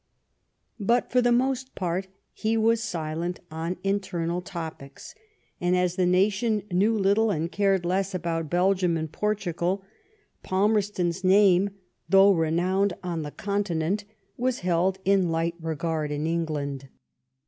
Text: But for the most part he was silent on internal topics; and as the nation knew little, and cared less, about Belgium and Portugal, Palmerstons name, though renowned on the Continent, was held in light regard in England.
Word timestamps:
But 0.79 1.11
for 1.11 1.21
the 1.21 1.31
most 1.31 1.75
part 1.75 2.07
he 2.33 2.57
was 2.57 2.81
silent 2.81 3.39
on 3.51 3.77
internal 3.83 4.41
topics; 4.41 5.13
and 5.59 5.75
as 5.77 5.95
the 5.95 6.07
nation 6.07 6.63
knew 6.71 6.97
little, 6.97 7.29
and 7.29 7.51
cared 7.51 7.85
less, 7.85 8.15
about 8.15 8.49
Belgium 8.49 8.97
and 8.97 9.11
Portugal, 9.11 9.83
Palmerstons 10.43 11.23
name, 11.23 11.69
though 12.09 12.31
renowned 12.31 12.93
on 13.03 13.21
the 13.21 13.29
Continent, 13.29 14.05
was 14.37 14.61
held 14.61 14.97
in 15.05 15.29
light 15.29 15.53
regard 15.59 16.09
in 16.11 16.25
England. 16.25 16.87